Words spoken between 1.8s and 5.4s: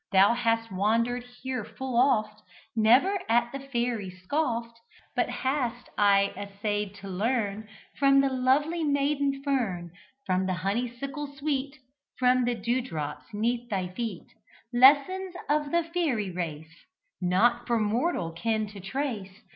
oft, Never at the fairies scoft, But